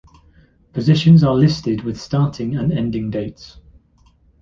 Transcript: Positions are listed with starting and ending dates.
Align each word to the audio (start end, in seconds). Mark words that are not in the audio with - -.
Positions 0.73 1.23
are 1.23 1.35
listed 1.35 1.83
with 1.83 2.01
starting 2.01 2.57
and 2.57 2.73
ending 2.73 3.11
dates. 3.11 3.59